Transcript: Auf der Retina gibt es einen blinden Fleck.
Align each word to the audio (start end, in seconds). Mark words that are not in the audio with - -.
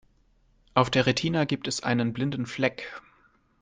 Auf 0.73 0.89
der 0.89 1.05
Retina 1.05 1.45
gibt 1.45 1.67
es 1.67 1.83
einen 1.83 2.11
blinden 2.11 2.47
Fleck. 2.47 3.01